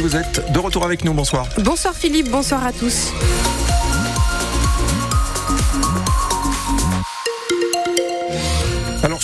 [0.00, 1.12] Vous êtes de retour avec nous.
[1.12, 1.46] Bonsoir.
[1.58, 3.12] Bonsoir Philippe, bonsoir à tous.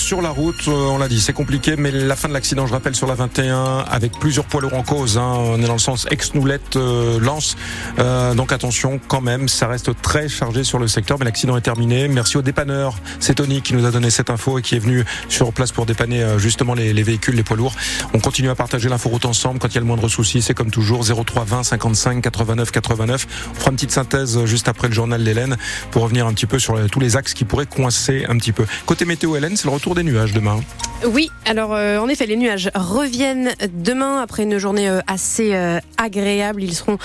[0.05, 2.75] Sur la route, euh, on l'a dit, c'est compliqué, mais la fin de l'accident, je
[2.75, 5.17] rappelle, sur la 21, avec plusieurs poids lourds en cause.
[5.17, 7.57] Hein, on est dans le sens ex-noulette euh, lance.
[7.99, 11.63] Euh, donc attention, quand même, ça reste très chargé sur le secteur, mais l'accident est
[11.63, 12.07] terminé.
[12.09, 15.07] Merci au dépanneur, c'est Tony qui nous a donné cette info et qui est venu
[15.31, 17.75] sur place pour dépanner justement les, les, véhicules, les poids lourds.
[18.13, 20.43] On continue à partager l'inforoute ensemble quand il y a le moindre souci.
[20.43, 23.27] C'est comme toujours 03 20 55 89 89.
[23.53, 25.57] On fera une petite synthèse juste après le journal d'Hélène
[25.91, 28.67] pour revenir un petit peu sur tous les axes qui pourraient coincer un petit peu.
[28.85, 30.61] Côté météo, Hélène, c'est le retour des nuages demain.
[31.07, 35.79] Oui, alors euh, en effet, les nuages reviennent demain après une journée euh, assez euh,
[35.99, 36.63] agréable.
[36.63, 36.97] Ils seront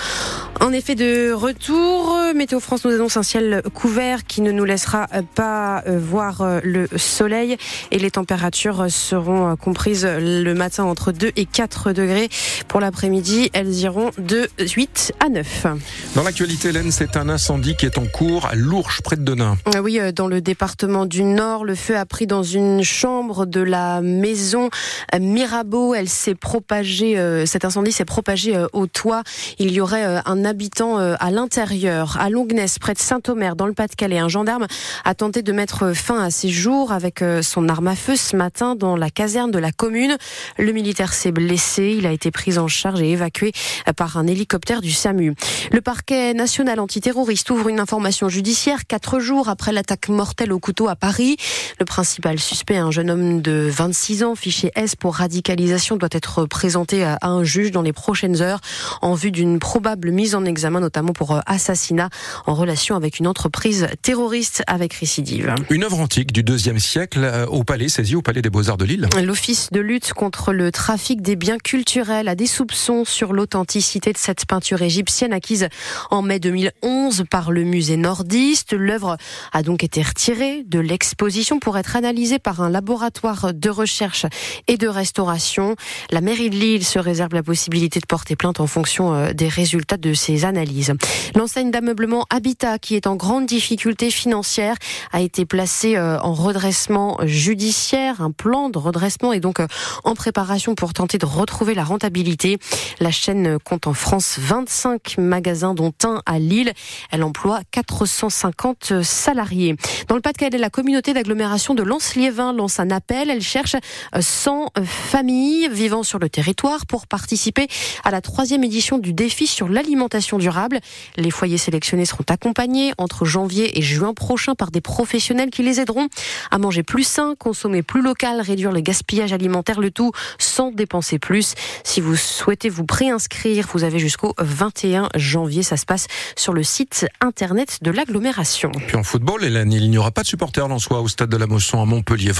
[0.60, 2.16] en effet de retour.
[2.34, 7.56] Météo France nous annonce un ciel couvert qui ne nous laissera pas voir le soleil
[7.90, 12.28] et les températures seront comprises le matin entre 2 et 4 degrés.
[12.68, 15.66] Pour l'après-midi, elles iront de 8 à 9.
[16.14, 19.56] Dans l'actualité, Hélène, c'est un incendie qui est en cours à Lourges, près de Denain.
[19.82, 24.00] Oui, dans le département du Nord, le feu a pris dans une chambre de la
[24.00, 24.70] maison
[25.18, 25.94] Mirabeau.
[25.94, 29.22] Elle s'est propagée, euh, cet incendie s'est propagé euh, au toit.
[29.58, 32.16] Il y aurait euh, un habitant à l'intérieur.
[32.20, 34.66] À Longness, près de Saint-Omer, dans le Pas-de-Calais, un gendarme
[35.04, 38.74] a tenté de mettre fin à ses jours avec son arme à feu ce matin
[38.74, 40.16] dans la caserne de la commune.
[40.58, 41.94] Le militaire s'est blessé.
[41.96, 43.52] Il a été pris en charge et évacué
[43.96, 45.34] par un hélicoptère du SAMU.
[45.72, 50.88] Le parquet national antiterroriste ouvre une information judiciaire quatre jours après l'attaque mortelle au couteau
[50.88, 51.36] à Paris.
[51.78, 56.46] Le principal suspect, un jeune homme de 26 ans, fiché S pour radicalisation, doit être
[56.46, 58.60] présenté à un juge dans les prochaines heures
[59.02, 62.10] en vue d'une probable mise en examen, notamment pour euh, assassinat
[62.46, 65.54] en relation avec une entreprise terroriste avec récidive.
[65.70, 68.84] Une œuvre antique du deuxième siècle euh, au palais, saisie au palais des Beaux-Arts de
[68.84, 69.08] Lille.
[69.22, 74.18] L'Office de lutte contre le trafic des biens culturels a des soupçons sur l'authenticité de
[74.18, 75.68] cette peinture égyptienne acquise
[76.10, 78.72] en mai 2011 par le musée nordiste.
[78.72, 79.16] L'œuvre
[79.52, 84.26] a donc été retirée de l'exposition pour être analysée par un laboratoire de recherche
[84.66, 85.76] et de restauration.
[86.10, 89.48] La mairie de Lille se réserve la possibilité de porter plainte en fonction euh, des
[89.48, 90.92] résultats de ces analyses.
[91.34, 94.76] L'enseigne d'ameublement Habitat, qui est en grande difficulté financière,
[95.12, 98.20] a été placée euh, en redressement judiciaire.
[98.20, 99.66] Un plan de redressement est donc euh,
[100.04, 102.58] en préparation pour tenter de retrouver la rentabilité.
[103.00, 106.72] La chaîne compte en France 25 magasins, dont un à Lille.
[107.10, 109.76] Elle emploie 450 salariés.
[110.08, 113.30] Dans le Pas-de-Calais, la communauté d'agglomération de Lens-Liévin lance un appel.
[113.30, 113.76] Elle cherche
[114.18, 117.68] 100 euh, familles vivant sur le territoire pour participer
[118.04, 120.80] à la troisième édition du défi sur l'alimentation durable.
[121.16, 125.80] Les foyers sélectionnés seront accompagnés entre janvier et juin prochain par des professionnels qui les
[125.80, 126.08] aideront
[126.50, 131.18] à manger plus sain, consommer plus local, réduire le gaspillage alimentaire, le tout sans dépenser
[131.18, 131.54] plus.
[131.84, 135.62] Si vous souhaitez vous préinscrire, vous avez jusqu'au 21 janvier.
[135.62, 136.06] Ça se passe
[136.36, 138.70] sur le site internet de l'agglomération.
[138.86, 141.46] Puis en football, Hélène, il n'y aura pas de supporters soi au stade de la
[141.46, 142.32] Mosson à Montpellier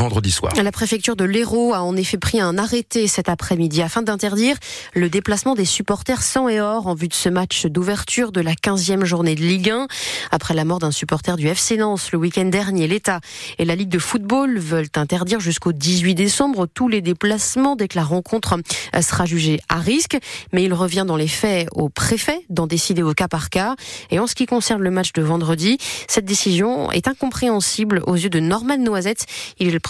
[0.63, 4.57] La préfecture de l'Hérault a en effet pris un arrêté cet après-midi afin d'interdire
[4.95, 8.55] le déplacement des supporters sans et hors en vue de ce match d'ouverture de la
[8.55, 9.89] 15e journée de Ligue 1.
[10.31, 13.21] Après la mort d'un supporter du FC Nantes le week-end dernier, l'État
[13.59, 17.99] et la Ligue de football veulent interdire jusqu'au 18 décembre tous les déplacements dès que
[17.99, 18.57] la rencontre
[19.03, 20.17] sera jugée à risque.
[20.55, 23.77] Mais il revient dans les faits au préfet d'en décider au cas par cas.
[24.11, 25.77] Et en ce qui concerne le match de vendredi,
[26.09, 29.27] cette décision est incompréhensible aux yeux de Norman Noisette.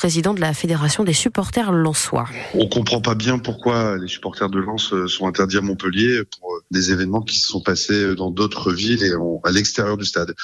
[0.00, 2.26] Président de la Fédération des supporters lensois.
[2.54, 6.54] On comprend pas bien pourquoi les supporters de Lens euh, sont interdits à Montpellier pour
[6.54, 9.12] euh, des événements qui se sont passés euh, dans d'autres villes et
[9.44, 10.34] à l'extérieur du stade.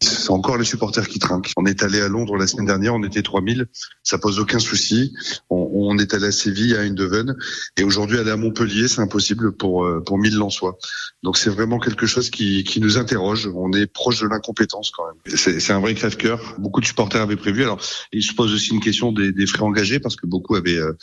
[0.00, 1.50] C'est encore les supporters qui trinquent.
[1.56, 3.66] On est allé à Londres la semaine dernière, on était 3000,
[4.04, 5.12] ça pose aucun souci.
[5.88, 7.36] On est à Séville, à Eindhoven,
[7.76, 10.78] et aujourd'hui aller à Montpellier, c'est impossible pour pour 1000 Lensois.
[11.22, 13.50] Donc c'est vraiment quelque chose qui, qui nous interroge.
[13.54, 15.36] On est proche de l'incompétence quand même.
[15.36, 16.54] C'est un vrai crève-cœur.
[16.58, 17.62] Beaucoup de supporters avaient prévu.
[17.62, 17.80] Alors
[18.12, 20.96] il se pose aussi une question des, des frais engagés parce que beaucoup avaient, euh,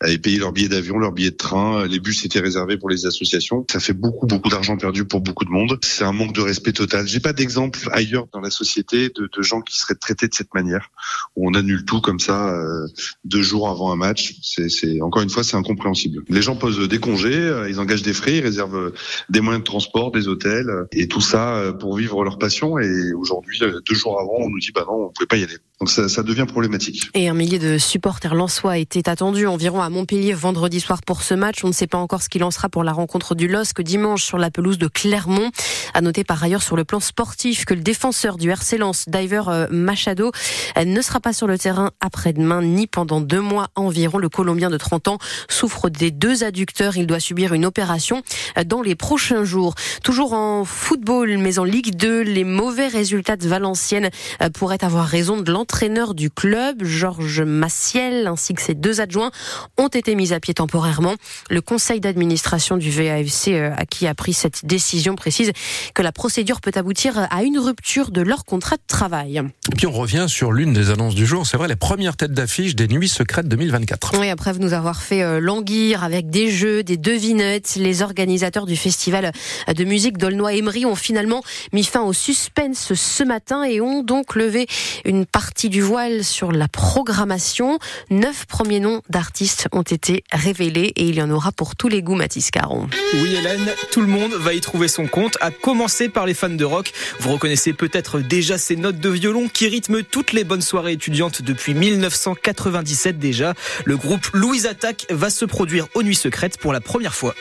[0.00, 1.86] avaient payé leur billet d'avion, leur billet de train.
[1.86, 3.64] Les bus étaient réservés pour les associations.
[3.70, 5.78] Ça fait beaucoup beaucoup d'argent perdu pour beaucoup de monde.
[5.82, 7.06] C'est un manque de respect total.
[7.06, 10.52] J'ai pas d'exemple ailleurs dans la société de, de, gens qui seraient traités de cette
[10.54, 10.90] manière
[11.36, 12.86] où on annule tout comme ça euh,
[13.24, 14.19] deux jours avant un match.
[14.42, 16.22] C'est encore une fois c'est incompréhensible.
[16.28, 18.92] Les gens posent des congés, euh, ils engagent des frais, ils réservent
[19.28, 22.78] des moyens de transport, des hôtels et tout ça pour vivre leur passion.
[22.78, 25.56] Et aujourd'hui, deux jours avant, on nous dit bah non, on pouvait pas y aller.
[25.80, 27.08] Donc ça, devient problématique.
[27.14, 31.32] Et un millier de supporters lensois était attendu environ à Montpellier vendredi soir pour ce
[31.32, 31.64] match.
[31.64, 34.22] On ne sait pas encore ce qu'il en sera pour la rencontre du LOSC dimanche
[34.22, 35.50] sur la pelouse de Clermont.
[35.94, 39.44] À noter par ailleurs sur le plan sportif que le défenseur du RC Lens, Diver
[39.48, 40.32] euh, Machado,
[40.76, 44.09] euh, ne sera pas sur le terrain après-demain ni pendant deux mois environ.
[44.18, 45.18] Le Colombien de 30 ans
[45.48, 46.96] souffre des deux adducteurs.
[46.96, 48.22] Il doit subir une opération
[48.58, 49.74] euh, dans les prochains jours.
[50.02, 54.10] Toujours en football, mais en Ligue 2, les mauvais résultats de Valenciennes
[54.54, 59.30] pourraient avoir raison de l'entraîneur du club, Georges Massiel, ainsi que ses deux adjoints,
[59.76, 61.14] ont été mis à pied temporairement.
[61.50, 65.52] Le conseil d'administration du VAFC, à qui a pris cette décision, précise
[65.94, 69.42] que la procédure peut aboutir à une rupture de leur contrat de travail.
[69.72, 72.32] Et puis on revient sur l'une des annonces du jour, c'est vrai, les premières têtes
[72.32, 73.89] d'affiche des Nuits Secrètes 2024.
[74.18, 78.76] Oui, après nous avoir fait euh, languir avec des jeux, des devinettes, les organisateurs du
[78.76, 79.32] festival
[79.72, 81.42] de musique d'Aulnoy-Emery ont finalement
[81.72, 84.66] mis fin au suspense ce matin et ont donc levé
[85.04, 87.78] une partie du voile sur la programmation.
[88.10, 92.02] Neuf premiers noms d'artistes ont été révélés et il y en aura pour tous les
[92.02, 92.88] goûts, Mathis Caron.
[93.14, 96.48] Oui, Hélène, tout le monde va y trouver son compte, à commencer par les fans
[96.48, 96.92] de rock.
[97.20, 101.42] Vous reconnaissez peut-être déjà ces notes de violon qui rythment toutes les bonnes soirées étudiantes
[101.42, 103.54] depuis 1997 déjà.
[103.84, 107.34] Le groupe Louise Attaque va se produire aux Nuits Secrètes pour la première fois.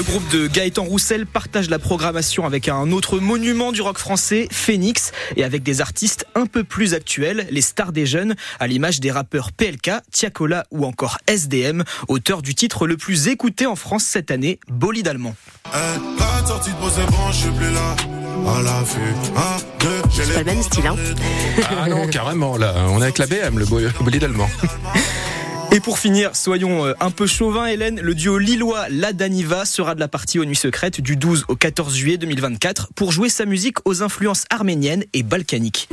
[0.00, 4.48] Le groupe de Gaëtan Roussel partage la programmation avec un autre monument du rock français,
[4.50, 9.00] Phoenix, et avec des artistes un peu plus actuels, les stars des jeunes, à l'image
[9.00, 14.04] des rappeurs PLK, Tiakola ou encore SDM, auteur du titre le plus écouté en France
[14.04, 15.34] cette année, Bolide Allemand.
[20.10, 20.96] C'est pas le même style, hein
[21.78, 24.48] Ah non, carrément, là, on est avec la BM, le bolide allemand.
[25.72, 29.94] Et pour finir, soyons euh, un peu chauvins, Hélène, le duo lillois La Daniva sera
[29.94, 33.44] de la partie aux Nuits Secrètes du 12 au 14 juillet 2024 pour jouer sa
[33.44, 35.88] musique aux influences arméniennes et balkaniques.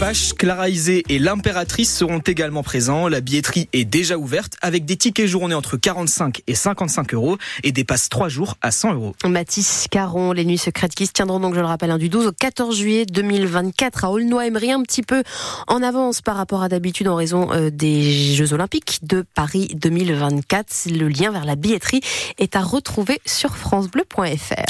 [0.00, 3.08] Apache, Clara Isé et l'impératrice seront également présents.
[3.08, 7.72] La billetterie est déjà ouverte avec des tickets journée entre 45 et 55 euros et
[7.72, 9.16] des passes 3 jours à 100 euros.
[9.26, 12.32] Mathis Caron, les nuits secrètes qui se tiendront donc, je le rappelle, du 12 au
[12.32, 15.24] 14 juillet 2024 à Aulnoy-Emery, un petit peu
[15.66, 20.90] en avance par rapport à d'habitude en raison euh, des Jeux Olympiques de Paris 2024.
[20.92, 22.02] Le lien vers la billetterie
[22.38, 24.66] est à retrouver sur francebleu.fr.